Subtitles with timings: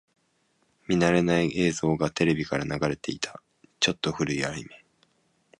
[0.87, 3.39] 見慣れない映像がテレビから流れていた。
[3.79, 4.83] ちょっと古いアニメ。